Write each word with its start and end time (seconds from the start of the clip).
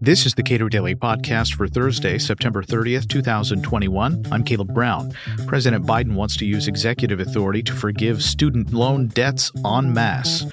This 0.00 0.24
is 0.24 0.34
the 0.34 0.42
Cato 0.42 0.68
Daily 0.68 0.94
Podcast 0.94 1.54
for 1.54 1.68
Thursday, 1.68 2.18
September 2.18 2.62
30th, 2.62 3.08
2021. 3.08 4.24
I'm 4.32 4.42
Caleb 4.42 4.72
Brown. 4.72 5.12
President 5.46 5.84
Biden 5.84 6.14
wants 6.14 6.36
to 6.38 6.46
use 6.46 6.66
executive 6.66 7.20
authority 7.20 7.62
to 7.64 7.74
forgive 7.74 8.22
student 8.22 8.72
loan 8.72 9.08
debts 9.08 9.52
en 9.66 9.92
masse. 9.92 10.44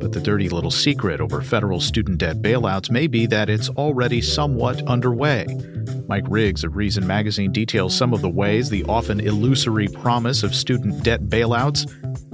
But 0.00 0.12
the 0.12 0.20
dirty 0.20 0.48
little 0.48 0.72
secret 0.72 1.20
over 1.20 1.42
federal 1.42 1.80
student 1.80 2.18
debt 2.18 2.42
bailouts 2.42 2.90
may 2.90 3.06
be 3.06 3.26
that 3.26 3.48
it's 3.48 3.68
already 3.68 4.20
somewhat 4.20 4.82
underway. 4.88 5.46
Mike 6.08 6.24
Riggs 6.28 6.64
of 6.64 6.74
Reason 6.74 7.06
Magazine 7.06 7.52
details 7.52 7.94
some 7.94 8.12
of 8.12 8.20
the 8.20 8.28
ways 8.28 8.68
the 8.68 8.84
often 8.84 9.20
illusory 9.20 9.86
promise 9.86 10.42
of 10.42 10.54
student 10.54 11.04
debt 11.04 11.22
bailouts 11.22 11.88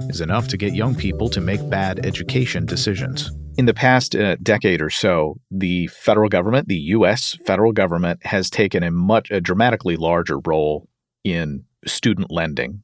is 0.09 0.21
enough 0.21 0.47
to 0.47 0.57
get 0.57 0.73
young 0.73 0.95
people 0.95 1.29
to 1.29 1.41
make 1.41 1.69
bad 1.69 2.05
education 2.05 2.65
decisions. 2.65 3.29
In 3.61 3.67
the 3.67 3.75
past 3.75 4.15
uh, 4.15 4.37
decade 4.41 4.81
or 4.81 4.89
so, 4.89 5.39
the 5.51 5.85
federal 5.85 6.29
government, 6.29 6.67
the 6.67 6.79
U.S. 6.95 7.37
federal 7.45 7.73
government, 7.73 8.25
has 8.25 8.49
taken 8.49 8.81
a 8.81 8.89
much, 8.89 9.29
a 9.29 9.39
dramatically 9.39 9.97
larger 9.97 10.39
role 10.39 10.87
in 11.23 11.65
student 11.85 12.31
lending, 12.31 12.81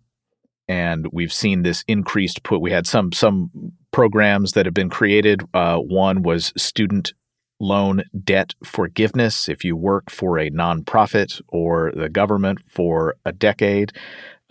and 0.68 1.08
we've 1.12 1.34
seen 1.34 1.64
this 1.64 1.84
increased 1.88 2.44
put. 2.44 2.62
We 2.62 2.70
had 2.70 2.86
some 2.86 3.12
some 3.12 3.50
programs 3.90 4.52
that 4.52 4.68
have 4.68 4.76
been 4.76 4.92
created. 4.92 5.42
Uh, 5.52 5.78
one 5.78 6.22
was 6.22 6.54
student 6.56 7.12
loan 7.60 8.04
debt 8.24 8.54
forgiveness. 8.64 9.50
If 9.50 9.66
you 9.66 9.76
work 9.76 10.12
for 10.12 10.38
a 10.38 10.52
nonprofit 10.52 11.42
or 11.48 11.92
the 11.96 12.08
government 12.08 12.60
for 12.68 13.16
a 13.26 13.32
decade, 13.32 13.94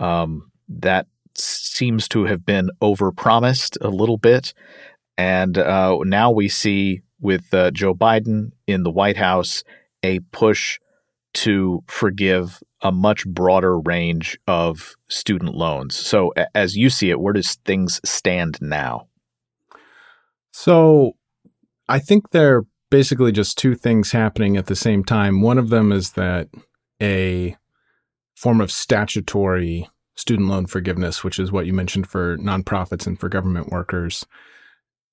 um, 0.00 0.50
that 0.68 1.06
seems 1.36 2.08
to 2.08 2.24
have 2.24 2.44
been 2.44 2.70
overpromised 2.82 3.76
a 3.80 3.90
little 3.90 4.18
bit. 4.18 4.54
And 5.18 5.56
uh, 5.58 5.98
now 6.04 6.30
we 6.30 6.48
see 6.48 7.02
with 7.20 7.52
uh, 7.52 7.70
Joe 7.70 7.94
Biden 7.94 8.50
in 8.66 8.82
the 8.82 8.90
White 8.90 9.16
House 9.16 9.64
a 10.02 10.20
push 10.32 10.78
to 11.34 11.82
forgive 11.86 12.62
a 12.82 12.92
much 12.92 13.26
broader 13.26 13.78
range 13.78 14.38
of 14.46 14.94
student 15.08 15.54
loans. 15.54 15.96
So, 15.96 16.32
as 16.54 16.76
you 16.76 16.90
see 16.90 17.10
it, 17.10 17.20
where 17.20 17.32
does 17.32 17.56
things 17.64 18.00
stand 18.04 18.58
now? 18.60 19.08
So, 20.52 21.12
I 21.88 21.98
think 21.98 22.30
there 22.30 22.56
are 22.56 22.66
basically 22.90 23.32
just 23.32 23.58
two 23.58 23.74
things 23.74 24.12
happening 24.12 24.56
at 24.56 24.66
the 24.66 24.76
same 24.76 25.04
time. 25.04 25.42
One 25.42 25.58
of 25.58 25.70
them 25.70 25.92
is 25.92 26.12
that 26.12 26.48
a 27.02 27.56
form 28.34 28.60
of 28.60 28.70
statutory 28.70 29.88
student 30.16 30.48
loan 30.48 30.66
forgiveness, 30.66 31.22
which 31.22 31.38
is 31.38 31.52
what 31.52 31.66
you 31.66 31.72
mentioned 31.72 32.06
for 32.06 32.36
nonprofits 32.38 33.06
and 33.06 33.18
for 33.18 33.28
government 33.28 33.70
workers, 33.70 34.26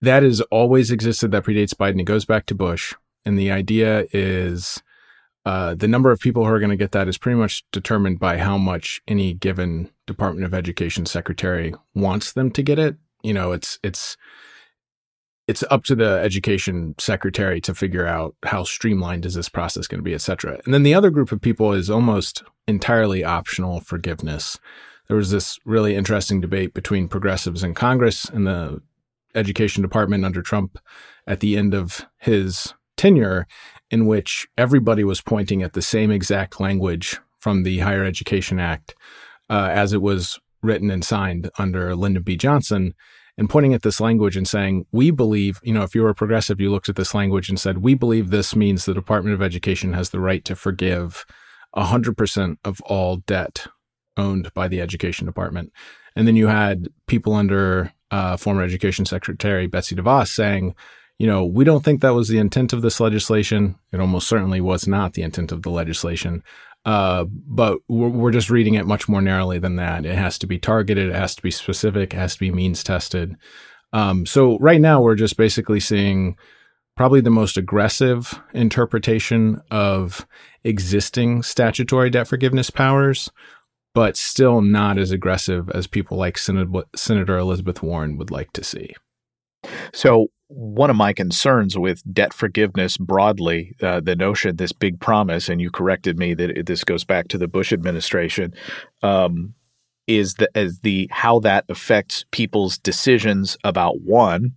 that 0.04 0.24
has 0.24 0.42
always 0.52 0.92
existed. 0.92 1.32
That 1.32 1.46
predates 1.46 1.74
Biden. 1.74 2.00
It 2.00 2.04
goes 2.04 2.26
back 2.26 2.46
to 2.48 2.56
Bush. 2.56 2.94
And 3.26 3.40
the 3.40 3.52
idea 3.52 4.06
is 4.12 4.84
uh, 5.46 5.76
the 5.76 5.88
number 5.88 6.12
of 6.12 6.20
people 6.20 6.46
who 6.46 6.52
are 6.52 6.60
going 6.60 6.70
to 6.70 6.76
get 6.76 6.92
that 6.92 7.08
is 7.08 7.18
pretty 7.18 7.38
much 7.38 7.64
determined 7.72 8.20
by 8.20 8.38
how 8.38 8.58
much 8.58 9.02
any 9.08 9.34
given 9.34 9.90
Department 10.06 10.46
of 10.46 10.54
Education 10.54 11.06
secretary 11.06 11.74
wants 11.96 12.34
them 12.34 12.52
to 12.52 12.62
get 12.62 12.80
it. 12.80 12.98
You 13.24 13.34
know, 13.34 13.54
it's 13.54 13.80
it's 13.82 14.18
it's 15.48 15.64
up 15.70 15.84
to 15.86 15.96
the 15.96 16.20
education 16.20 16.96
secretary 17.00 17.62
to 17.62 17.74
figure 17.74 18.08
out 18.08 18.36
how 18.44 18.64
streamlined 18.64 19.26
is 19.26 19.36
this 19.36 19.50
process 19.50 19.88
going 19.88 20.00
to 20.00 20.04
be, 20.04 20.14
et 20.14 20.22
cetera. 20.22 20.60
And 20.66 20.74
then 20.74 20.84
the 20.84 20.94
other 20.94 21.10
group 21.10 21.32
of 21.32 21.42
people 21.42 21.74
is 21.74 21.90
almost 21.90 22.44
entirely 22.68 23.24
optional 23.24 23.80
forgiveness. 23.82 24.60
There 25.08 25.18
was 25.18 25.32
this 25.32 25.60
really 25.66 25.96
interesting 25.96 26.42
debate 26.42 26.74
between 26.74 27.10
progressives 27.10 27.64
in 27.64 27.74
Congress 27.74 28.26
and 28.26 28.48
the 28.48 28.82
education 29.36 29.82
department 29.82 30.26
under 30.26 30.42
Trump 30.42 30.78
at 31.28 31.40
the 31.40 31.58
end 31.58 31.74
of 31.74 32.06
his 32.20 32.74
tenure, 32.98 33.48
in 33.90 34.06
which 34.06 34.48
everybody 34.58 35.04
was 35.04 35.22
pointing 35.22 35.64
at 35.64 35.74
the 35.74 35.82
same 35.82 36.12
exact 36.12 36.60
language 36.60 37.20
from 37.40 37.64
the 37.64 37.80
Higher 37.80 38.04
Education 38.04 38.60
Act 38.60 38.96
uh, 39.50 39.70
as 39.72 39.94
it 39.94 40.02
was 40.02 40.40
written 40.62 40.90
and 40.90 41.04
signed 41.04 41.50
under 41.58 41.96
Lyndon 41.96 42.24
B. 42.24 42.38
Johnson, 42.38 42.94
and 43.38 43.50
pointing 43.50 43.74
at 43.74 43.82
this 43.82 44.00
language 44.00 44.38
and 44.38 44.48
saying, 44.48 44.86
We 44.92 45.12
believe, 45.12 45.60
you 45.64 45.74
know, 45.74 45.84
if 45.84 45.96
you 45.96 46.04
were 46.04 46.10
a 46.10 46.16
progressive, 46.16 46.62
you 46.62 46.72
looked 46.72 46.90
at 46.90 46.96
this 46.96 47.14
language 47.14 47.50
and 47.50 47.60
said, 47.60 47.80
We 47.80 47.96
believe 47.96 48.30
this 48.30 48.56
means 48.56 48.86
the 48.86 48.94
Department 48.94 49.34
of 49.34 49.42
Education 49.42 49.94
has 49.94 50.12
the 50.12 50.20
right 50.20 50.46
to 50.46 50.56
forgive 50.56 51.26
100% 51.76 52.58
of 52.64 52.82
all 52.82 53.18
debt 53.18 53.68
owned 54.16 54.54
by 54.54 54.68
the 54.68 54.80
Education 54.80 55.26
Department. 55.26 55.72
And 56.16 56.28
then 56.28 56.36
you 56.36 56.48
had 56.48 56.88
people 57.08 57.34
under 57.34 57.92
uh, 58.14 58.38
former 58.38 58.62
Education 58.62 59.06
Secretary 59.06 59.66
Betsy 59.66 59.96
DeVos 59.96 60.28
saying, 60.28 60.76
you 61.18 61.26
know, 61.26 61.44
we 61.44 61.64
don't 61.64 61.84
think 61.84 62.02
that 62.02 62.14
was 62.14 62.28
the 62.28 62.38
intent 62.38 62.72
of 62.72 62.84
this 62.84 63.00
legislation. 63.00 63.76
It 63.92 64.00
almost 64.00 64.28
certainly 64.28 64.62
was 64.62 64.88
not 64.88 65.14
the 65.14 65.24
intent 65.24 65.52
of 65.52 65.64
the 65.64 65.72
legislation. 65.72 66.44
Uh, 66.86 67.26
but 67.28 67.80
we're, 67.88 68.10
we're, 68.10 68.32
just 68.32 68.52
reading 68.52 68.76
it 68.76 68.86
much 68.86 69.10
more 69.10 69.22
narrowly 69.22 69.58
than 69.58 69.78
that. 69.78 70.06
It 70.06 70.16
has 70.16 70.38
to 70.40 70.48
be 70.48 70.60
targeted. 70.60 71.10
It 71.10 71.16
has 71.16 71.34
to 71.36 71.42
be 71.42 71.50
specific. 71.50 72.14
It 72.14 72.18
has 72.18 72.34
to 72.34 72.40
be 72.40 72.52
means 72.52 72.84
tested. 72.84 73.36
Um, 73.94 74.28
so 74.28 74.60
right 74.60 74.82
now 74.82 75.02
we're 75.02 75.16
just 75.16 75.38
basically 75.38 75.80
seeing 75.80 76.38
probably 76.96 77.22
the 77.22 77.32
most 77.32 77.58
aggressive 77.58 78.40
interpretation 78.54 79.60
of 79.72 80.28
existing 80.64 81.42
statutory 81.42 82.12
debt 82.12 82.28
forgiveness 82.28 82.70
powers 82.70 83.32
but 83.94 84.18
still 84.18 84.62
not 84.62 84.98
as 84.98 85.12
aggressive 85.12 85.70
as 85.72 85.88
people 85.88 86.18
like 86.18 86.38
Senator 86.38 87.38
Elizabeth 87.38 87.84
Warren 87.84 88.18
would 88.18 88.32
like 88.32 88.52
to 88.54 88.64
see. 88.64 88.94
So, 89.94 90.28
one 90.48 90.90
of 90.90 90.96
my 90.96 91.14
concerns 91.14 91.78
with 91.78 92.04
debt 92.14 92.34
forgiveness 92.34 92.98
broadly, 92.98 93.76
uh, 93.82 94.02
the 94.02 94.16
notion, 94.16 94.58
this 94.58 94.72
big 94.72 95.00
promise, 95.00 95.50
and 95.50 95.60
you 95.60 95.72
corrected 95.72 96.20
me 96.20 96.34
that 96.36 96.66
this 96.66 96.84
goes 96.84 97.04
back 97.04 97.28
to 97.30 97.38
the 97.38 97.48
Bush 97.48 97.74
administration, 97.74 98.54
um, 99.02 99.56
is 100.06 100.36
the 100.36 100.50
as 100.56 100.80
the 100.80 101.08
how 101.12 101.40
that 101.40 101.66
affects 101.70 102.26
people's 102.32 102.78
decisions 102.78 103.58
about 103.64 104.02
one, 104.02 104.54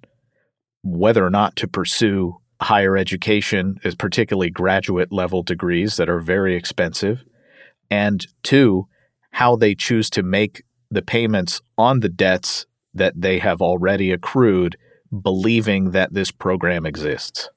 whether 0.82 1.24
or 1.24 1.30
not 1.30 1.56
to 1.56 1.68
pursue 1.68 2.36
higher 2.60 2.96
education, 2.96 3.78
particularly 3.98 4.50
graduate 4.50 5.12
level 5.12 5.42
degrees 5.42 5.96
that 5.96 6.08
are 6.08 6.20
very 6.20 6.56
expensive, 6.56 7.22
and 7.90 8.26
two, 8.42 8.86
how 9.36 9.54
they 9.54 9.74
choose 9.74 10.08
to 10.08 10.22
make 10.22 10.64
the 10.90 11.02
payments 11.02 11.60
on 11.76 12.00
the 12.00 12.08
debts 12.08 12.64
that 12.94 13.12
they 13.14 13.38
have 13.38 13.60
already 13.60 14.10
accrued, 14.10 14.78
believing 15.20 15.90
that 15.90 16.14
this 16.14 16.30
program 16.30 16.86
exists. 16.86 17.50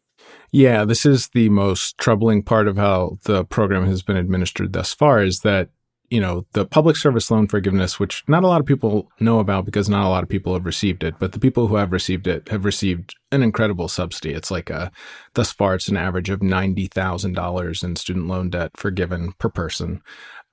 Yeah, 0.51 0.84
this 0.84 1.06
is 1.06 1.29
the 1.29 1.47
most 1.47 1.97
troubling 1.97 2.44
part 2.44 2.68
of 2.68 2.75
how 2.75 3.18
the 3.23 3.45
program 3.45 3.85
has 3.85 4.01
been 4.01 4.18
administered 4.18 4.73
thus 4.73 4.94
far 4.94 5.23
is 5.23 5.39
that, 5.39 5.69
you 6.09 6.19
know, 6.19 6.45
the 6.51 6.66
public 6.66 6.97
service 6.97 7.31
loan 7.31 7.47
forgiveness, 7.47 7.97
which 7.97 8.25
not 8.28 8.44
a 8.44 8.47
lot 8.47 8.59
of 8.59 8.68
people 8.68 9.09
know 9.22 9.39
about 9.39 9.63
because 9.63 9.88
not 9.88 10.06
a 10.06 10.09
lot 10.09 10.23
of 10.23 10.28
people 10.28 10.53
have 10.56 10.66
received 10.66 11.01
it, 11.01 11.16
but 11.18 11.31
the 11.31 11.39
people 11.39 11.68
who 11.68 11.78
have 11.78 11.94
received 11.94 12.28
it 12.28 12.50
have 12.50 12.66
received 12.66 13.16
an 13.31 13.41
incredible 13.41 13.88
subsidy. 13.88 14.34
It's 14.34 14.51
like 14.51 14.69
a, 14.69 14.91
thus 15.34 15.53
far, 15.53 15.75
it's 15.75 15.88
an 15.88 15.95
average 15.95 16.29
of 16.29 16.41
$90,000 16.41 17.84
in 17.85 17.95
student 17.95 18.28
loan 18.28 18.50
debt 18.50 18.72
forgiven 18.75 19.31
per 19.38 19.47
person. 19.47 20.01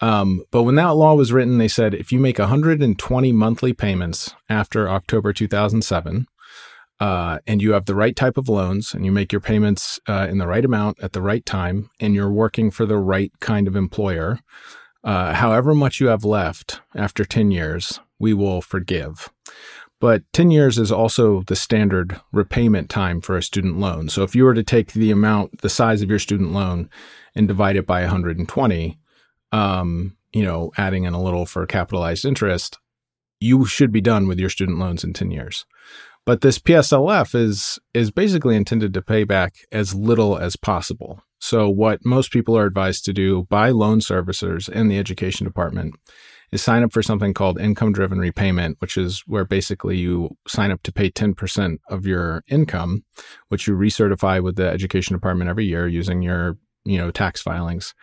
Um, 0.00 0.42
but 0.50 0.64
when 0.64 0.74
that 0.74 0.90
law 0.90 1.14
was 1.14 1.32
written, 1.32 1.58
they 1.58 1.68
said 1.68 1.94
if 1.94 2.12
you 2.12 2.18
make 2.18 2.38
120 2.38 3.32
monthly 3.32 3.72
payments 3.72 4.34
after 4.48 4.88
October 4.88 5.32
2007, 5.32 6.26
uh, 6.98 7.38
and 7.46 7.60
you 7.60 7.72
have 7.72 7.84
the 7.84 7.94
right 7.94 8.16
type 8.16 8.38
of 8.38 8.48
loans 8.48 8.94
and 8.94 9.04
you 9.04 9.12
make 9.12 9.32
your 9.32 9.40
payments 9.40 10.00
uh, 10.08 10.26
in 10.30 10.38
the 10.38 10.46
right 10.46 10.64
amount 10.64 10.98
at 11.02 11.12
the 11.12 11.20
right 11.20 11.44
time 11.44 11.90
and 12.00 12.14
you're 12.14 12.30
working 12.30 12.70
for 12.70 12.86
the 12.86 12.96
right 12.96 13.32
kind 13.40 13.68
of 13.68 13.76
employer, 13.76 14.40
uh, 15.04 15.34
however 15.34 15.74
much 15.74 16.00
you 16.00 16.08
have 16.08 16.24
left 16.24 16.80
after 16.94 17.24
10 17.24 17.50
years, 17.50 18.00
we 18.18 18.32
will 18.32 18.62
forgive. 18.62 19.30
But 20.00 20.22
10 20.32 20.50
years 20.50 20.78
is 20.78 20.92
also 20.92 21.42
the 21.42 21.56
standard 21.56 22.20
repayment 22.32 22.90
time 22.90 23.20
for 23.20 23.36
a 23.36 23.42
student 23.42 23.78
loan. 23.78 24.08
So 24.08 24.22
if 24.22 24.34
you 24.34 24.44
were 24.44 24.54
to 24.54 24.62
take 24.62 24.92
the 24.92 25.10
amount, 25.10 25.62
the 25.62 25.70
size 25.70 26.02
of 26.02 26.10
your 26.10 26.18
student 26.18 26.52
loan 26.52 26.90
and 27.34 27.48
divide 27.48 27.76
it 27.76 27.86
by 27.86 28.02
120, 28.02 28.98
um, 29.56 30.16
you 30.34 30.42
know, 30.42 30.70
adding 30.76 31.04
in 31.04 31.14
a 31.14 31.22
little 31.22 31.46
for 31.46 31.64
capitalized 31.66 32.26
interest, 32.26 32.78
you 33.40 33.64
should 33.64 33.90
be 33.90 34.02
done 34.02 34.28
with 34.28 34.38
your 34.38 34.50
student 34.50 34.78
loans 34.78 35.02
in 35.02 35.14
10 35.14 35.30
years. 35.30 35.64
But 36.26 36.40
this 36.40 36.58
PSLF 36.58 37.34
is 37.34 37.78
is 37.94 38.10
basically 38.10 38.56
intended 38.56 38.92
to 38.94 39.02
pay 39.02 39.24
back 39.24 39.54
as 39.72 39.94
little 39.94 40.36
as 40.36 40.56
possible. 40.56 41.22
So 41.38 41.68
what 41.70 42.04
most 42.04 42.32
people 42.32 42.58
are 42.58 42.66
advised 42.66 43.04
to 43.04 43.12
do 43.12 43.44
by 43.48 43.70
loan 43.70 44.00
servicers 44.00 44.68
and 44.68 44.90
the 44.90 44.98
education 44.98 45.46
department 45.46 45.94
is 46.50 46.62
sign 46.62 46.82
up 46.82 46.92
for 46.92 47.02
something 47.02 47.32
called 47.32 47.60
income 47.60 47.92
driven 47.92 48.18
repayment, 48.18 48.76
which 48.80 48.96
is 48.96 49.22
where 49.26 49.44
basically 49.44 49.96
you 49.96 50.36
sign 50.46 50.70
up 50.70 50.82
to 50.82 50.92
pay 50.92 51.10
10% 51.10 51.78
of 51.88 52.06
your 52.06 52.42
income, 52.48 53.04
which 53.48 53.66
you 53.66 53.74
recertify 53.74 54.42
with 54.42 54.56
the 54.56 54.68
education 54.68 55.14
department 55.14 55.48
every 55.48 55.66
year 55.66 55.86
using 55.86 56.22
your, 56.22 56.58
you 56.84 56.98
know, 56.98 57.10
tax 57.10 57.40
filings. 57.40 57.94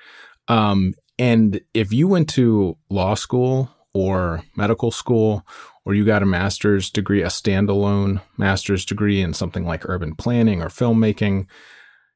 Um, 0.47 0.93
and 1.19 1.61
if 1.73 1.93
you 1.93 2.07
went 2.07 2.29
to 2.31 2.77
law 2.89 3.13
school 3.15 3.69
or 3.93 4.43
medical 4.55 4.91
school 4.91 5.45
or 5.85 5.93
you 5.93 6.05
got 6.05 6.23
a 6.23 6.27
master's 6.27 6.89
degree, 6.89 7.21
a 7.21 7.27
standalone 7.27 8.21
master's 8.37 8.85
degree 8.85 9.21
in 9.21 9.33
something 9.33 9.65
like 9.65 9.87
urban 9.87 10.15
planning 10.15 10.61
or 10.61 10.69
filmmaking, 10.69 11.45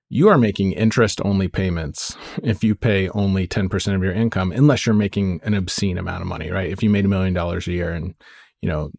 you 0.09 0.29
are 0.29 0.37
making 0.37 0.71
interest 0.71 1.19
only 1.23 1.47
payments 1.47 2.15
if 2.41 2.63
you 2.63 2.75
pay 2.75 3.09
only 3.09 3.45
10% 3.45 3.95
of 3.95 4.03
your 4.03 4.13
income, 4.13 4.51
unless 4.51 4.85
you're 4.85 4.95
making 4.95 5.41
an 5.43 5.53
obscene 5.53 5.97
amount 5.97 6.21
of 6.21 6.27
money, 6.27 6.49
right? 6.49 6.71
If 6.71 6.81
you 6.81 6.89
made 6.89 7.05
a 7.05 7.09
million 7.09 7.33
dollars 7.33 7.67
a 7.67 7.73
year 7.73 7.91
and, 7.91 8.15
you 8.61 8.69
know, 8.69 8.91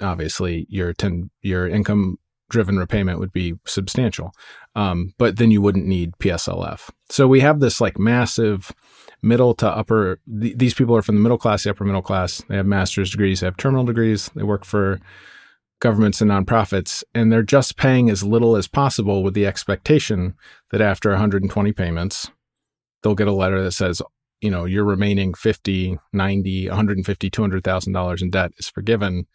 obviously 0.00 0.66
your 0.68 0.92
10, 0.92 1.30
your 1.42 1.68
income 1.68 2.18
driven 2.48 2.78
repayment 2.78 3.18
would 3.18 3.32
be 3.32 3.54
substantial. 3.66 4.32
Um, 4.74 5.14
but 5.18 5.36
then 5.36 5.50
you 5.50 5.60
wouldn't 5.60 5.86
need 5.86 6.12
PSLF. 6.18 6.90
So 7.10 7.26
we 7.26 7.40
have 7.40 7.60
this 7.60 7.80
like 7.80 7.98
massive 7.98 8.72
middle 9.22 9.54
to 9.54 9.68
upper, 9.68 10.20
th- 10.40 10.56
these 10.56 10.74
people 10.74 10.96
are 10.96 11.02
from 11.02 11.16
the 11.16 11.20
middle 11.20 11.38
class, 11.38 11.64
the 11.64 11.70
upper 11.70 11.84
middle 11.84 12.02
class. 12.02 12.42
They 12.48 12.56
have 12.56 12.66
master's 12.66 13.10
degrees, 13.10 13.40
they 13.40 13.46
have 13.46 13.56
terminal 13.56 13.84
degrees, 13.84 14.30
they 14.34 14.44
work 14.44 14.64
for 14.64 15.00
governments 15.80 16.20
and 16.20 16.30
nonprofits, 16.30 17.04
and 17.14 17.30
they're 17.30 17.42
just 17.42 17.76
paying 17.76 18.10
as 18.10 18.22
little 18.22 18.56
as 18.56 18.68
possible 18.68 19.22
with 19.22 19.34
the 19.34 19.46
expectation 19.46 20.34
that 20.70 20.80
after 20.80 21.10
120 21.10 21.72
payments, 21.72 22.30
they'll 23.02 23.14
get 23.14 23.28
a 23.28 23.32
letter 23.32 23.62
that 23.62 23.72
says, 23.72 24.02
you 24.40 24.50
know, 24.50 24.64
your 24.64 24.84
remaining 24.84 25.34
50, 25.34 25.98
90, 26.12 26.68
150, 26.68 27.30
$200,000 27.30 28.22
in 28.22 28.30
debt 28.30 28.52
is 28.58 28.68
forgiven. 28.68 29.26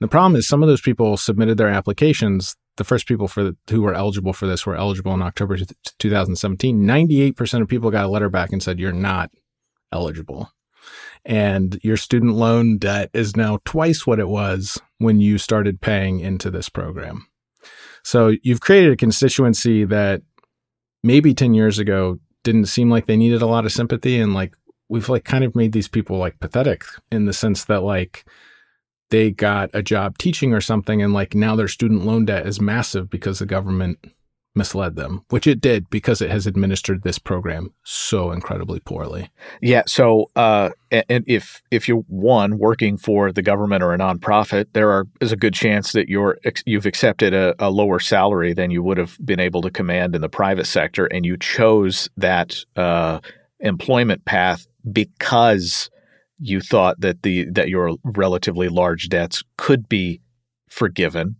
The 0.00 0.08
problem 0.08 0.36
is 0.36 0.46
some 0.46 0.62
of 0.62 0.68
those 0.68 0.80
people 0.80 1.16
submitted 1.16 1.56
their 1.56 1.68
applications. 1.68 2.54
The 2.76 2.84
first 2.84 3.08
people 3.08 3.28
for 3.28 3.42
the, 3.42 3.56
who 3.70 3.82
were 3.82 3.94
eligible 3.94 4.32
for 4.32 4.46
this 4.46 4.66
were 4.66 4.76
eligible 4.76 5.14
in 5.14 5.22
October 5.22 5.56
2017. 5.98 6.82
98% 6.82 7.62
of 7.62 7.68
people 7.68 7.90
got 7.90 8.04
a 8.04 8.08
letter 8.08 8.28
back 8.28 8.52
and 8.52 8.62
said, 8.62 8.78
you're 8.78 8.92
not 8.92 9.30
eligible 9.92 10.50
and 11.26 11.78
your 11.82 11.96
student 11.96 12.34
loan 12.34 12.78
debt 12.78 13.10
is 13.12 13.36
now 13.36 13.58
twice 13.64 14.06
what 14.06 14.20
it 14.20 14.28
was 14.28 14.80
when 14.98 15.20
you 15.20 15.38
started 15.38 15.80
paying 15.80 16.20
into 16.20 16.50
this 16.50 16.68
program. 16.68 17.26
So 18.04 18.34
you've 18.42 18.60
created 18.60 18.92
a 18.92 18.96
constituency 18.96 19.84
that 19.84 20.22
maybe 21.02 21.34
10 21.34 21.52
years 21.52 21.80
ago 21.80 22.20
didn't 22.44 22.66
seem 22.66 22.88
like 22.88 23.06
they 23.06 23.16
needed 23.16 23.42
a 23.42 23.46
lot 23.46 23.66
of 23.66 23.72
sympathy 23.72 24.20
and 24.20 24.32
like 24.32 24.54
we've 24.88 25.08
like 25.08 25.24
kind 25.24 25.42
of 25.42 25.56
made 25.56 25.72
these 25.72 25.88
people 25.88 26.16
like 26.16 26.38
pathetic 26.38 26.84
in 27.10 27.24
the 27.24 27.32
sense 27.32 27.64
that 27.64 27.82
like 27.82 28.24
they 29.10 29.30
got 29.30 29.70
a 29.72 29.82
job 29.82 30.18
teaching 30.18 30.52
or 30.52 30.60
something 30.60 31.02
and 31.02 31.12
like 31.12 31.34
now 31.34 31.56
their 31.56 31.68
student 31.68 32.04
loan 32.04 32.24
debt 32.24 32.46
is 32.46 32.60
massive 32.60 33.08
because 33.08 33.38
the 33.38 33.46
government 33.46 33.98
misled 34.56 34.96
them, 34.96 35.22
which 35.28 35.46
it 35.46 35.60
did 35.60 35.88
because 35.90 36.20
it 36.20 36.30
has 36.30 36.46
administered 36.46 37.02
this 37.02 37.18
program 37.18 37.72
so 37.84 38.32
incredibly 38.32 38.80
poorly. 38.80 39.30
Yeah. 39.60 39.82
So, 39.86 40.30
uh, 40.34 40.70
and 40.90 41.24
if 41.26 41.62
if 41.70 41.86
you're 41.86 42.04
one 42.08 42.58
working 42.58 42.96
for 42.96 43.30
the 43.30 43.42
government 43.42 43.82
or 43.82 43.92
a 43.92 43.98
nonprofit, 43.98 44.66
there 44.72 44.90
are 44.90 45.06
is 45.20 45.30
a 45.30 45.36
good 45.36 45.54
chance 45.54 45.92
that 45.92 46.08
you're 46.08 46.38
you've 46.64 46.86
accepted 46.86 47.34
a, 47.34 47.54
a 47.58 47.70
lower 47.70 48.00
salary 48.00 48.54
than 48.54 48.70
you 48.70 48.82
would 48.82 48.96
have 48.96 49.16
been 49.24 49.40
able 49.40 49.62
to 49.62 49.70
command 49.70 50.14
in 50.14 50.22
the 50.22 50.28
private 50.28 50.66
sector, 50.66 51.06
and 51.06 51.26
you 51.26 51.36
chose 51.36 52.08
that 52.16 52.56
uh, 52.76 53.20
employment 53.60 54.24
path 54.24 54.66
because 54.90 55.90
you 56.38 56.60
thought 56.60 57.00
that 57.00 57.22
the 57.22 57.46
that 57.50 57.68
your 57.68 57.96
relatively 58.04 58.68
large 58.68 59.08
debts 59.08 59.42
could 59.56 59.88
be 59.88 60.20
forgiven. 60.68 61.36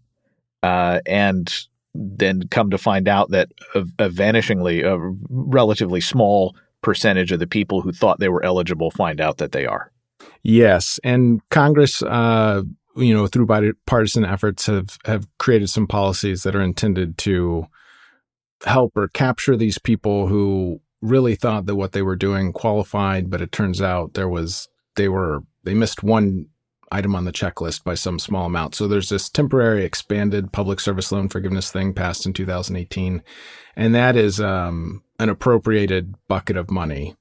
Uh, 0.62 1.00
and 1.06 1.66
then 1.94 2.42
come 2.50 2.70
to 2.70 2.78
find 2.78 3.08
out 3.08 3.30
that 3.30 3.48
a, 3.74 3.80
a 3.98 4.10
vanishingly, 4.10 4.84
a 4.84 4.98
relatively 5.28 6.00
small 6.00 6.56
percentage 6.82 7.32
of 7.32 7.38
the 7.38 7.46
people 7.46 7.80
who 7.80 7.92
thought 7.92 8.18
they 8.18 8.28
were 8.28 8.44
eligible 8.44 8.90
find 8.90 9.20
out 9.20 9.38
that 9.38 9.52
they 9.52 9.66
are. 9.66 9.90
Yes, 10.42 11.00
and 11.04 11.40
Congress, 11.50 12.02
uh, 12.02 12.62
you 12.96 13.14
know, 13.14 13.26
through 13.26 13.46
bipartisan 13.46 14.24
efforts, 14.24 14.66
have 14.66 14.98
have 15.04 15.26
created 15.38 15.68
some 15.68 15.86
policies 15.86 16.42
that 16.42 16.56
are 16.56 16.62
intended 16.62 17.18
to 17.18 17.66
help 18.64 18.96
or 18.96 19.08
capture 19.08 19.56
these 19.56 19.78
people 19.78 20.28
who 20.28 20.80
really 21.02 21.34
thought 21.34 21.66
that 21.66 21.76
what 21.76 21.92
they 21.92 22.02
were 22.02 22.16
doing 22.16 22.52
qualified, 22.52 23.30
but 23.30 23.42
it 23.42 23.52
turns 23.52 23.82
out 23.82 24.14
there 24.14 24.28
was 24.28 24.68
they 24.96 25.08
were 25.08 25.42
they 25.64 25.74
missed 25.74 26.02
one 26.02 26.46
item 26.92 27.14
on 27.14 27.24
the 27.24 27.32
checklist 27.32 27.82
by 27.82 27.94
some 27.94 28.18
small 28.18 28.46
amount. 28.46 28.74
So 28.74 28.86
there's 28.86 29.08
this 29.08 29.28
temporary 29.28 29.84
expanded 29.84 30.52
public 30.52 30.78
service 30.78 31.10
loan 31.10 31.28
forgiveness 31.28 31.70
thing 31.70 31.94
passed 31.94 32.26
in 32.26 32.32
2018, 32.32 33.22
and 33.76 33.94
that 33.94 34.16
is 34.16 34.40
um, 34.40 35.02
an 35.18 35.28
appropriated 35.28 36.14
bucket 36.28 36.56
of 36.56 36.70
money 36.70 37.16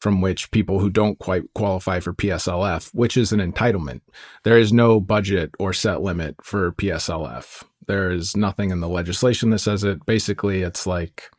from 0.00 0.20
which 0.20 0.50
people 0.50 0.78
who 0.78 0.90
don't 0.90 1.18
quite 1.18 1.42
qualify 1.54 2.00
for 2.00 2.12
PSLF, 2.12 2.90
which 2.94 3.16
is 3.16 3.32
an 3.32 3.40
entitlement, 3.40 4.02
there 4.44 4.58
is 4.58 4.72
no 4.72 5.00
budget 5.00 5.50
or 5.58 5.72
set 5.72 6.02
limit 6.02 6.36
for 6.42 6.72
PSLF. 6.72 7.64
There 7.86 8.10
is 8.10 8.36
nothing 8.36 8.70
in 8.70 8.80
the 8.80 8.88
legislation 8.88 9.50
that 9.50 9.60
says 9.60 9.84
it. 9.84 10.04
Basically, 10.06 10.62
it's 10.62 10.86
like, 10.86 11.30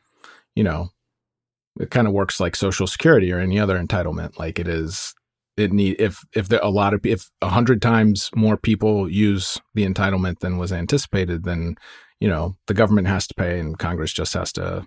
you 0.54 0.64
know, 0.64 0.88
it 1.78 1.90
kind 1.90 2.06
of 2.08 2.12
works 2.12 2.40
like 2.40 2.56
Social 2.56 2.86
Security 2.86 3.32
or 3.32 3.38
any 3.38 3.60
other 3.60 3.78
entitlement. 3.78 4.38
Like 4.38 4.58
it 4.58 4.66
is 4.66 5.14
it 5.58 5.72
need 5.72 5.96
if 5.98 6.24
if 6.34 6.48
there 6.48 6.60
a 6.62 6.70
lot 6.70 6.94
of 6.94 7.04
if 7.04 7.30
a 7.42 7.48
hundred 7.48 7.82
times 7.82 8.30
more 8.34 8.56
people 8.56 9.10
use 9.10 9.58
the 9.74 9.86
entitlement 9.86 10.40
than 10.40 10.58
was 10.58 10.72
anticipated, 10.72 11.44
then 11.44 11.76
you 12.20 12.28
know 12.28 12.56
the 12.66 12.74
government 12.74 13.08
has 13.08 13.26
to 13.28 13.34
pay 13.34 13.58
and 13.58 13.78
Congress 13.78 14.12
just 14.12 14.34
has 14.34 14.52
to 14.52 14.86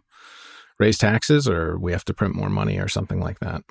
raise 0.79 0.97
taxes 0.97 1.47
or 1.47 1.77
we 1.77 1.91
have 1.91 2.05
to 2.05 2.13
print 2.13 2.35
more 2.35 2.49
money 2.49 2.79
or 2.79 2.87
something 2.87 3.19
like 3.19 3.39
that. 3.39 3.61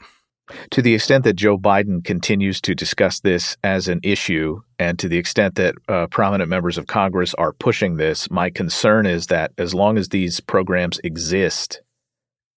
To 0.72 0.82
the 0.82 0.94
extent 0.94 1.24
that 1.24 1.34
Joe 1.34 1.58
Biden 1.58 2.04
continues 2.04 2.60
to 2.62 2.74
discuss 2.74 3.20
this 3.20 3.56
as 3.62 3.86
an 3.88 4.00
issue, 4.02 4.60
and 4.78 4.98
to 4.98 5.08
the 5.08 5.18
extent 5.18 5.54
that 5.54 5.76
uh, 5.88 6.06
prominent 6.08 6.50
members 6.50 6.76
of 6.76 6.88
Congress 6.88 7.34
are 7.34 7.52
pushing 7.52 7.96
this, 7.96 8.30
my 8.30 8.50
concern 8.50 9.06
is 9.06 9.28
that 9.28 9.52
as 9.58 9.74
long 9.74 9.96
as 9.96 10.08
these 10.08 10.40
programs 10.40 10.98
exist, 11.04 11.82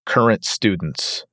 current 0.06 0.44
students 0.44 1.24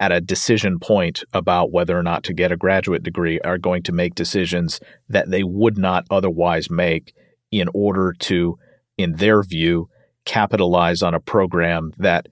at 0.00 0.12
a 0.12 0.20
decision 0.20 0.78
point 0.78 1.24
about 1.32 1.72
whether 1.72 1.98
or 1.98 2.02
not 2.02 2.22
to 2.24 2.32
get 2.32 2.52
a 2.52 2.56
graduate 2.56 3.02
degree 3.02 3.40
are 3.40 3.58
going 3.58 3.82
to 3.82 3.92
make 3.92 4.14
decisions 4.14 4.80
that 5.08 5.30
they 5.30 5.42
would 5.42 5.76
not 5.76 6.06
otherwise 6.10 6.70
make 6.70 7.14
in 7.50 7.68
order 7.74 8.14
to, 8.18 8.58
in 8.96 9.14
their 9.14 9.42
view, 9.42 9.88
capitalize 10.24 11.02
on 11.02 11.14
a 11.14 11.20
program 11.20 11.92
that, 11.98 12.28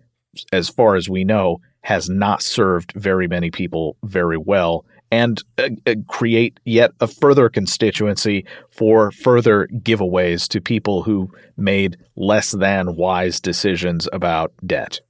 as 0.52 0.68
far 0.68 0.94
as 0.96 1.08
we 1.08 1.24
know, 1.24 1.58
has 1.80 2.08
not 2.08 2.42
served 2.42 2.92
very 2.94 3.26
many 3.26 3.50
people 3.50 3.96
very 4.04 4.36
well 4.36 4.84
and 5.10 5.42
uh, 5.58 5.68
uh, 5.86 5.94
create 6.08 6.58
yet 6.64 6.90
a 7.00 7.06
further 7.06 7.48
constituency 7.48 8.44
for 8.70 9.12
further 9.12 9.68
giveaways 9.68 10.48
to 10.48 10.60
people 10.60 11.02
who 11.02 11.30
made 11.56 11.96
less 12.16 12.50
than 12.52 12.96
wise 12.96 13.40
decisions 13.40 14.08
about 14.12 14.52
debt. 14.66 15.00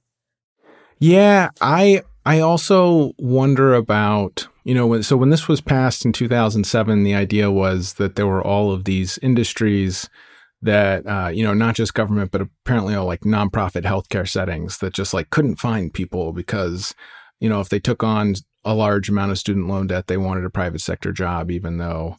Yeah, 0.99 1.49
I 1.61 2.03
I 2.27 2.41
also 2.41 3.13
wonder 3.17 3.73
about, 3.73 4.49
you 4.65 4.75
know, 4.75 4.99
so 4.99 5.15
when 5.15 5.29
this 5.29 5.47
was 5.47 5.61
passed 5.61 6.03
in 6.03 6.11
2007, 6.11 7.05
the 7.05 7.15
idea 7.15 7.49
was 7.49 7.93
that 7.93 8.17
there 8.17 8.27
were 8.27 8.45
all 8.45 8.73
of 8.73 8.83
these 8.83 9.17
industries 9.19 10.09
that, 10.61 11.07
uh, 11.07 11.29
you 11.29 11.41
know, 11.45 11.53
not 11.53 11.75
just 11.75 11.93
government, 11.93 12.31
but 12.31 12.41
apparently 12.41 12.95
all 12.95 13.05
like 13.05 13.21
nonprofit 13.21 13.83
healthcare 13.83 14.27
settings 14.27 14.79
that 14.79 14.93
just 14.93 15.13
like 15.13 15.29
couldn't 15.29 15.55
find 15.55 15.93
people 15.93 16.33
because, 16.33 16.93
you 17.39 17.47
know, 17.47 17.61
if 17.61 17.69
they 17.69 17.79
took 17.79 18.03
on 18.03 18.35
a 18.65 18.75
large 18.75 19.07
amount 19.07 19.31
of 19.31 19.39
student 19.39 19.69
loan 19.69 19.87
debt, 19.87 20.07
they 20.07 20.17
wanted 20.17 20.43
a 20.43 20.49
private 20.49 20.81
sector 20.81 21.13
job, 21.13 21.49
even 21.49 21.77
though, 21.77 22.17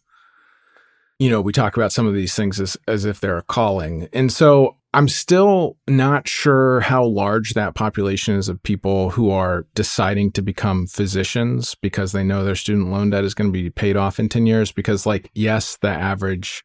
you 1.19 1.29
know, 1.29 1.43
we 1.43 1.53
talk 1.53 1.77
about 1.77 1.93
some 1.93 2.07
of 2.07 2.15
these 2.15 2.35
things 2.35 2.59
as, 2.59 2.79
as 2.89 3.05
if 3.05 3.21
they're 3.21 3.37
a 3.37 3.43
calling. 3.43 4.09
And 4.15 4.33
so 4.33 4.78
I'm 4.95 5.09
still 5.09 5.77
not 5.87 6.27
sure 6.27 6.81
how 6.81 7.05
large 7.05 7.53
that 7.53 7.75
population 7.75 8.37
is 8.37 8.49
of 8.49 8.63
people 8.63 9.11
who 9.11 9.31
are 9.31 9.67
deciding 9.75 10.33
to 10.33 10.43
become 10.43 10.87
physicians 10.87 11.75
because 11.83 12.13
they 12.13 12.25
know 12.25 12.43
their 12.43 12.55
student 12.55 12.91
loan 12.91 13.11
debt 13.11 13.25
is 13.25 13.35
going 13.35 13.53
to 13.53 13.63
be 13.63 13.69
paid 13.69 13.97
off 13.97 14.19
in 14.19 14.31
10 14.31 14.47
years. 14.47 14.73
Because, 14.73 15.05
like, 15.05 15.31
yes, 15.35 15.77
the 15.83 15.89
average 15.89 16.65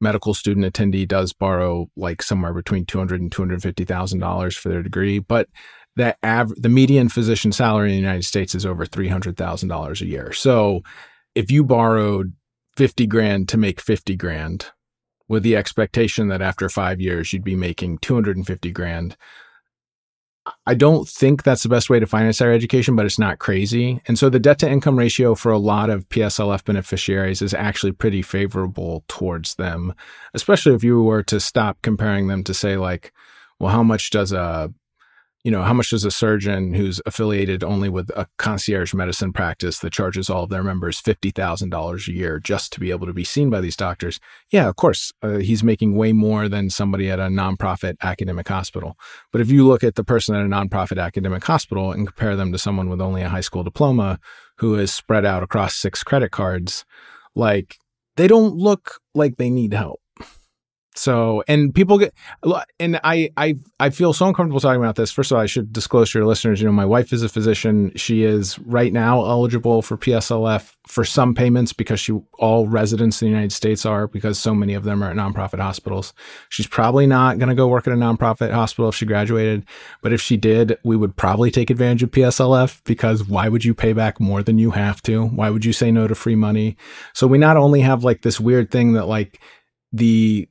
medical 0.00 0.34
student 0.34 0.66
attendee 0.66 1.06
does 1.06 1.32
borrow 1.32 1.88
like 1.96 2.20
somewhere 2.22 2.52
between 2.52 2.84
$200 2.84 3.12
and 3.12 3.30
$250,000 3.30 4.58
for 4.58 4.68
their 4.68 4.82
degree, 4.82 5.20
but 5.20 5.48
the 5.94 6.16
av- 6.24 6.60
the 6.60 6.68
median 6.68 7.08
physician 7.08 7.52
salary 7.52 7.90
in 7.90 7.96
the 7.96 8.02
United 8.02 8.24
States 8.24 8.54
is 8.54 8.66
over 8.66 8.84
$300,000 8.84 10.00
a 10.00 10.06
year. 10.06 10.32
So 10.32 10.82
if 11.34 11.50
you 11.50 11.62
borrowed 11.62 12.32
50 12.76 13.06
grand 13.06 13.48
to 13.50 13.56
make 13.56 13.80
50 13.80 14.16
grand, 14.16 14.72
with 15.28 15.42
the 15.42 15.56
expectation 15.56 16.28
that 16.28 16.42
after 16.42 16.68
five 16.68 17.00
years 17.00 17.32
you'd 17.32 17.44
be 17.44 17.56
making 17.56 17.98
250 17.98 18.70
grand. 18.70 19.16
I 20.66 20.74
don't 20.74 21.08
think 21.08 21.42
that's 21.44 21.62
the 21.62 21.68
best 21.68 21.88
way 21.88 22.00
to 22.00 22.06
finance 22.06 22.40
higher 22.40 22.52
education, 22.52 22.96
but 22.96 23.06
it's 23.06 23.18
not 23.18 23.38
crazy. 23.38 24.02
And 24.06 24.18
so 24.18 24.28
the 24.28 24.40
debt 24.40 24.58
to 24.60 24.70
income 24.70 24.98
ratio 24.98 25.36
for 25.36 25.52
a 25.52 25.58
lot 25.58 25.88
of 25.88 26.08
PSLF 26.08 26.64
beneficiaries 26.64 27.42
is 27.42 27.54
actually 27.54 27.92
pretty 27.92 28.22
favorable 28.22 29.04
towards 29.06 29.54
them, 29.54 29.94
especially 30.34 30.74
if 30.74 30.82
you 30.82 31.02
were 31.02 31.22
to 31.24 31.38
stop 31.38 31.80
comparing 31.82 32.26
them 32.26 32.42
to 32.44 32.54
say, 32.54 32.76
like, 32.76 33.12
well, 33.60 33.70
how 33.70 33.84
much 33.84 34.10
does 34.10 34.32
a 34.32 34.72
you 35.44 35.50
know, 35.50 35.62
how 35.62 35.72
much 35.72 35.90
does 35.90 36.04
a 36.04 36.10
surgeon 36.10 36.72
who's 36.74 37.00
affiliated 37.04 37.64
only 37.64 37.88
with 37.88 38.10
a 38.10 38.28
concierge 38.38 38.94
medicine 38.94 39.32
practice 39.32 39.80
that 39.80 39.92
charges 39.92 40.30
all 40.30 40.44
of 40.44 40.50
their 40.50 40.62
members 40.62 41.02
$50,000 41.02 42.08
a 42.08 42.12
year 42.12 42.38
just 42.38 42.72
to 42.72 42.80
be 42.80 42.90
able 42.90 43.08
to 43.08 43.12
be 43.12 43.24
seen 43.24 43.50
by 43.50 43.60
these 43.60 43.76
doctors? 43.76 44.20
Yeah, 44.50 44.68
of 44.68 44.76
course, 44.76 45.12
uh, 45.20 45.38
he's 45.38 45.64
making 45.64 45.96
way 45.96 46.12
more 46.12 46.48
than 46.48 46.70
somebody 46.70 47.10
at 47.10 47.18
a 47.18 47.26
nonprofit 47.26 47.96
academic 48.02 48.46
hospital. 48.46 48.96
But 49.32 49.40
if 49.40 49.50
you 49.50 49.66
look 49.66 49.82
at 49.82 49.96
the 49.96 50.04
person 50.04 50.36
at 50.36 50.46
a 50.46 50.48
nonprofit 50.48 51.02
academic 51.02 51.42
hospital 51.42 51.90
and 51.90 52.06
compare 52.06 52.36
them 52.36 52.52
to 52.52 52.58
someone 52.58 52.88
with 52.88 53.00
only 53.00 53.22
a 53.22 53.28
high 53.28 53.40
school 53.40 53.64
diploma 53.64 54.20
who 54.58 54.76
is 54.76 54.92
spread 54.92 55.24
out 55.24 55.42
across 55.42 55.74
six 55.74 56.04
credit 56.04 56.30
cards, 56.30 56.84
like 57.34 57.78
they 58.16 58.28
don't 58.28 58.54
look 58.54 59.00
like 59.12 59.38
they 59.38 59.50
need 59.50 59.74
help. 59.74 60.01
So, 60.94 61.42
and 61.48 61.74
people 61.74 61.98
get, 61.98 62.12
and 62.78 63.00
I, 63.02 63.30
I, 63.36 63.54
I 63.80 63.90
feel 63.90 64.12
so 64.12 64.26
uncomfortable 64.26 64.60
talking 64.60 64.80
about 64.80 64.96
this. 64.96 65.10
First 65.10 65.30
of 65.30 65.36
all, 65.36 65.42
I 65.42 65.46
should 65.46 65.72
disclose 65.72 66.12
to 66.12 66.18
your 66.18 66.26
listeners, 66.26 66.60
you 66.60 66.66
know, 66.66 66.72
my 66.72 66.84
wife 66.84 67.12
is 67.14 67.22
a 67.22 67.30
physician. 67.30 67.92
She 67.96 68.24
is 68.24 68.58
right 68.60 68.92
now 68.92 69.24
eligible 69.24 69.80
for 69.80 69.96
PSLF 69.96 70.74
for 70.86 71.04
some 71.04 71.34
payments 71.34 71.72
because 71.72 71.98
she, 71.98 72.12
all 72.38 72.68
residents 72.68 73.22
in 73.22 73.28
the 73.28 73.30
United 73.30 73.52
States 73.52 73.86
are 73.86 74.06
because 74.06 74.38
so 74.38 74.54
many 74.54 74.74
of 74.74 74.84
them 74.84 75.02
are 75.02 75.10
at 75.10 75.16
nonprofit 75.16 75.60
hospitals. 75.60 76.12
She's 76.50 76.66
probably 76.66 77.06
not 77.06 77.38
going 77.38 77.48
to 77.48 77.54
go 77.54 77.68
work 77.68 77.86
at 77.86 77.94
a 77.94 77.96
nonprofit 77.96 78.52
hospital 78.52 78.90
if 78.90 78.94
she 78.94 79.06
graduated. 79.06 79.64
But 80.02 80.12
if 80.12 80.20
she 80.20 80.36
did, 80.36 80.76
we 80.84 80.96
would 80.96 81.16
probably 81.16 81.50
take 81.50 81.70
advantage 81.70 82.02
of 82.02 82.10
PSLF 82.10 82.82
because 82.84 83.24
why 83.24 83.48
would 83.48 83.64
you 83.64 83.72
pay 83.74 83.94
back 83.94 84.20
more 84.20 84.42
than 84.42 84.58
you 84.58 84.72
have 84.72 85.00
to? 85.02 85.24
Why 85.26 85.48
would 85.48 85.64
you 85.64 85.72
say 85.72 85.90
no 85.90 86.06
to 86.06 86.14
free 86.14 86.36
money? 86.36 86.76
So 87.14 87.26
we 87.26 87.38
not 87.38 87.56
only 87.56 87.80
have 87.80 88.04
like 88.04 88.20
this 88.20 88.38
weird 88.38 88.70
thing 88.70 88.92
that 88.92 89.06
like, 89.06 89.40
the 89.92 90.48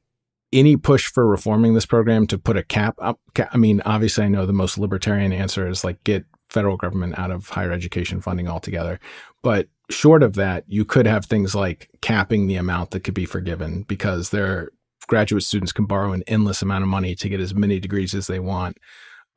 any 0.53 0.75
push 0.75 1.07
for 1.07 1.25
reforming 1.25 1.73
this 1.73 1.85
program 1.85 2.27
to 2.27 2.37
put 2.37 2.57
a 2.57 2.63
cap 2.63 2.95
up? 3.01 3.19
I 3.51 3.57
mean 3.57 3.81
obviously 3.85 4.25
i 4.25 4.27
know 4.27 4.45
the 4.45 4.53
most 4.53 4.77
libertarian 4.77 5.31
answer 5.31 5.67
is 5.67 5.83
like 5.83 6.03
get 6.03 6.25
federal 6.51 6.77
government 6.77 7.17
out 7.17 7.31
of 7.31 7.47
higher 7.49 7.71
education 7.71 8.21
funding 8.21 8.47
altogether. 8.47 8.99
But 9.41 9.69
short 9.89 10.21
of 10.21 10.35
that 10.35 10.65
you 10.67 10.85
could 10.85 11.07
have 11.07 11.25
things 11.25 11.55
like 11.55 11.89
capping 12.01 12.47
the 12.47 12.55
amount 12.55 12.91
that 12.91 13.03
could 13.03 13.13
be 13.13 13.25
forgiven 13.25 13.83
because 13.83 14.29
their 14.29 14.69
graduate 15.07 15.43
students 15.43 15.71
can 15.71 15.85
borrow 15.85 16.11
an 16.11 16.23
endless 16.27 16.61
amount 16.61 16.83
of 16.83 16.89
money 16.89 17.15
to 17.15 17.29
get 17.29 17.39
as 17.39 17.55
many 17.55 17.79
degrees 17.79 18.13
as 18.13 18.27
they 18.27 18.39
want. 18.39 18.77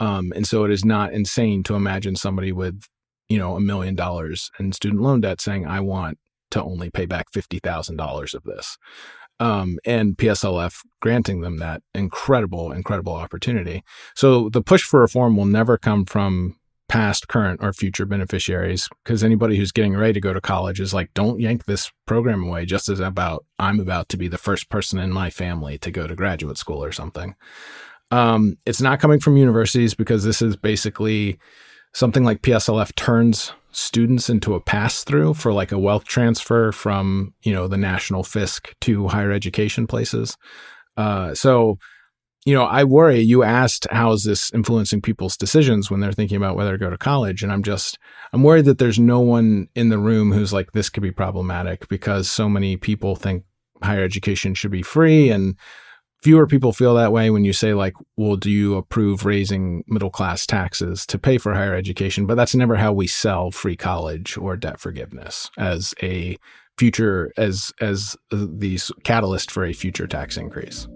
Um, 0.00 0.32
and 0.34 0.46
so 0.46 0.64
it 0.64 0.70
is 0.70 0.84
not 0.84 1.12
insane 1.12 1.62
to 1.64 1.76
imagine 1.76 2.16
somebody 2.16 2.52
with 2.52 2.82
you 3.28 3.38
know 3.38 3.56
a 3.56 3.60
million 3.60 3.94
dollars 3.94 4.50
in 4.58 4.72
student 4.72 5.00
loan 5.00 5.22
debt 5.22 5.40
saying 5.40 5.66
i 5.66 5.80
want 5.80 6.18
to 6.50 6.62
only 6.62 6.90
pay 6.90 7.06
back 7.06 7.26
$50000 7.32 8.34
of 8.34 8.42
this 8.44 8.76
um, 9.40 9.78
and 9.84 10.16
PSLF 10.16 10.80
granting 11.00 11.40
them 11.40 11.58
that 11.58 11.82
incredible, 11.94 12.72
incredible 12.72 13.14
opportunity. 13.14 13.82
So 14.14 14.48
the 14.48 14.62
push 14.62 14.82
for 14.82 15.00
reform 15.00 15.36
will 15.36 15.46
never 15.46 15.76
come 15.76 16.04
from 16.04 16.56
past, 16.88 17.28
current, 17.28 17.60
or 17.62 17.72
future 17.72 18.06
beneficiaries 18.06 18.88
because 19.02 19.24
anybody 19.24 19.56
who's 19.56 19.72
getting 19.72 19.96
ready 19.96 20.12
to 20.12 20.20
go 20.20 20.32
to 20.32 20.40
college 20.40 20.80
is 20.80 20.94
like, 20.94 21.12
don't 21.14 21.40
yank 21.40 21.64
this 21.64 21.90
program 22.06 22.44
away 22.44 22.64
just 22.64 22.88
as 22.88 23.00
about 23.00 23.44
I'm 23.58 23.80
about 23.80 24.08
to 24.10 24.16
be 24.16 24.28
the 24.28 24.38
first 24.38 24.68
person 24.70 24.98
in 24.98 25.10
my 25.10 25.30
family 25.30 25.78
to 25.78 25.90
go 25.90 26.06
to 26.06 26.14
graduate 26.14 26.58
school 26.58 26.84
or 26.84 26.92
something. 26.92 27.34
Um, 28.10 28.58
it's 28.66 28.80
not 28.80 29.00
coming 29.00 29.18
from 29.18 29.36
universities 29.36 29.94
because 29.94 30.24
this 30.24 30.40
is 30.42 30.56
basically 30.56 31.38
something 31.94 32.22
like 32.22 32.42
PSLF 32.42 32.94
turns 32.94 33.52
students 33.76 34.30
into 34.30 34.54
a 34.54 34.60
pass 34.60 35.04
through 35.04 35.34
for 35.34 35.52
like 35.52 35.72
a 35.72 35.78
wealth 35.78 36.04
transfer 36.04 36.72
from 36.72 37.34
you 37.42 37.52
know 37.52 37.68
the 37.68 37.76
national 37.76 38.22
fisc 38.22 38.72
to 38.80 39.08
higher 39.08 39.32
education 39.32 39.86
places. 39.86 40.36
Uh, 40.96 41.34
so 41.34 41.78
you 42.46 42.54
know 42.54 42.64
i 42.64 42.84
worry 42.84 43.20
you 43.20 43.42
asked 43.42 43.86
how 43.90 44.12
is 44.12 44.24
this 44.24 44.52
influencing 44.52 45.00
people's 45.00 45.36
decisions 45.36 45.90
when 45.90 46.00
they're 46.00 46.12
thinking 46.12 46.36
about 46.36 46.56
whether 46.56 46.72
to 46.72 46.78
go 46.78 46.90
to 46.90 46.98
college? 46.98 47.42
And 47.42 47.50
i'm 47.50 47.62
just 47.62 47.98
i'm 48.32 48.42
worried 48.42 48.66
that 48.66 48.78
there's 48.78 48.98
no 48.98 49.20
one 49.20 49.68
in 49.74 49.88
the 49.88 49.98
room 49.98 50.32
who's 50.32 50.52
like 50.52 50.72
this 50.72 50.90
could 50.90 51.02
be 51.02 51.12
problematic 51.12 51.88
because 51.88 52.30
so 52.30 52.48
many 52.48 52.76
people 52.76 53.16
think 53.16 53.44
higher 53.82 54.04
education 54.04 54.54
should 54.54 54.70
be 54.70 54.82
free 54.82 55.30
and 55.30 55.56
fewer 56.24 56.46
people 56.46 56.72
feel 56.72 56.94
that 56.94 57.12
way 57.12 57.28
when 57.28 57.44
you 57.44 57.52
say 57.52 57.74
like 57.74 57.94
well 58.16 58.34
do 58.34 58.50
you 58.50 58.76
approve 58.76 59.26
raising 59.26 59.84
middle 59.86 60.08
class 60.08 60.46
taxes 60.46 61.04
to 61.04 61.18
pay 61.18 61.36
for 61.36 61.52
higher 61.52 61.74
education 61.74 62.24
but 62.24 62.34
that's 62.34 62.54
never 62.54 62.76
how 62.76 62.92
we 62.92 63.06
sell 63.06 63.50
free 63.50 63.76
college 63.76 64.38
or 64.38 64.56
debt 64.56 64.80
forgiveness 64.80 65.50
as 65.58 65.92
a 66.02 66.36
future 66.78 67.30
as 67.36 67.72
as 67.82 68.16
uh, 68.32 68.46
the 68.50 68.80
catalyst 69.04 69.50
for 69.50 69.66
a 69.66 69.74
future 69.74 70.06
tax 70.06 70.38
increase 70.38 70.88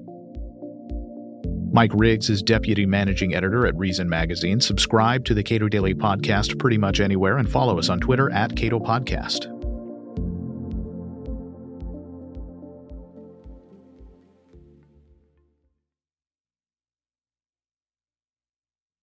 Mike 1.70 1.92
Riggs 1.94 2.30
is 2.30 2.42
deputy 2.42 2.86
managing 2.86 3.34
editor 3.34 3.66
at 3.66 3.76
Reason 3.76 4.08
Magazine. 4.08 4.58
Subscribe 4.58 5.26
to 5.26 5.34
the 5.34 5.42
Cato 5.42 5.68
Daily 5.68 5.94
Podcast 5.94 6.58
pretty 6.58 6.78
much 6.78 6.98
anywhere 6.98 7.36
and 7.36 7.48
follow 7.48 7.78
us 7.78 7.90
on 7.90 8.00
Twitter 8.00 8.30
at 8.30 8.56
Cato 8.56 8.80
Podcast. 8.80 9.57